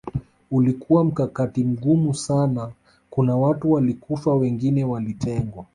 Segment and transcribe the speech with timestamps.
[0.51, 2.71] Ulikuwa mkakati mgumu sana
[3.09, 5.65] kuna watu walikufa wengine walitengwa